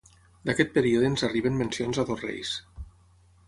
[0.49, 2.59] D'aquest període ens arriben mencions a dos reis.